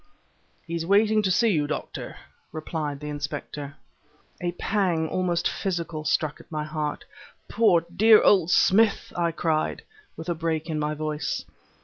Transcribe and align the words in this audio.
"He's 0.65 0.83
waiting 0.83 1.21
to 1.21 1.29
see 1.29 1.49
you, 1.49 1.67
Doctor," 1.67 2.17
replied 2.51 2.99
the 3.01 3.09
inspector. 3.09 3.75
A 4.41 4.51
pang, 4.53 5.07
almost 5.07 5.47
physical, 5.47 6.05
struck 6.05 6.39
at 6.41 6.51
my 6.51 6.63
heart. 6.63 7.05
"Poor, 7.47 7.85
dear 7.95 8.19
old 8.23 8.49
Smith!" 8.49 9.13
I 9.15 9.31
cried, 9.31 9.83
with 10.17 10.27
a 10.27 10.33
break 10.33 10.71
in 10.71 10.79
my 10.79 10.95
voice. 10.95 11.45